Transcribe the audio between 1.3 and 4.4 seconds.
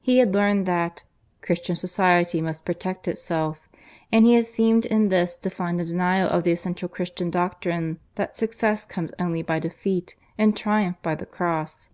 "Christian society must protect itself"; and he